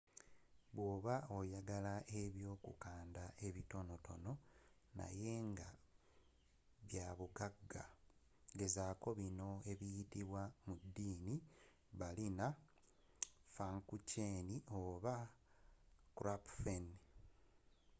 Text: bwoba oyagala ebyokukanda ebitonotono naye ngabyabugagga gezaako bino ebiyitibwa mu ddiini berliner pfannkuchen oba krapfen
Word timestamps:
bwoba 0.75 1.15
oyagala 1.37 1.93
ebyokukanda 2.21 3.23
ebitonotono 3.47 4.33
naye 4.97 5.33
ngabyabugagga 5.51 7.83
gezaako 8.57 9.09
bino 9.19 9.49
ebiyitibwa 9.71 10.41
mu 10.65 10.73
ddiini 10.81 11.35
berliner 11.99 12.53
pfannkuchen 13.53 14.47
oba 14.81 15.15
krapfen 16.17 16.85